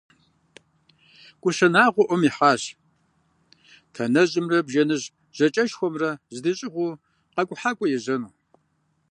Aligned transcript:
КӀущэ 1.41 1.67
Нагъуэ 1.73 2.03
Ӏуэм 2.07 2.21
ихьащ 2.27 2.61
Танэжьымрэ 3.93 4.59
Бжэныжь 4.67 5.07
ЖьакӀэшхуэмрэ 5.35 6.11
здыщӀигъуу 6.35 6.99
къэкӀухьакӀуэ 7.33 7.87
ежьэну. 7.97 8.31